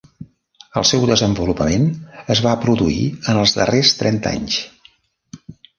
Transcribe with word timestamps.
El 0.79 0.87
seu 0.91 1.03
desenvolupament 1.09 1.85
es 2.37 2.43
va 2.49 2.57
produir 2.67 2.99
en 3.13 3.45
els 3.45 3.55
darrers 3.61 3.95
trenta 4.03 4.37
anys. 4.41 4.63